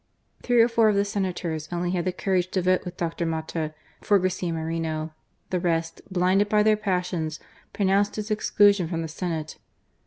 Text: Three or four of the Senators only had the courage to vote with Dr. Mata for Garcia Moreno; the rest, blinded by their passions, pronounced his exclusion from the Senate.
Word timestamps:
Three 0.41 0.63
or 0.63 0.67
four 0.67 0.89
of 0.89 0.95
the 0.95 1.05
Senators 1.05 1.69
only 1.71 1.91
had 1.91 2.05
the 2.05 2.11
courage 2.11 2.47
to 2.49 2.61
vote 2.63 2.83
with 2.85 2.97
Dr. 2.97 3.23
Mata 3.23 3.75
for 4.01 4.17
Garcia 4.17 4.51
Moreno; 4.51 5.13
the 5.51 5.59
rest, 5.59 6.01
blinded 6.09 6.49
by 6.49 6.63
their 6.63 6.75
passions, 6.75 7.39
pronounced 7.71 8.15
his 8.15 8.31
exclusion 8.31 8.87
from 8.87 9.03
the 9.03 9.07
Senate. 9.07 9.59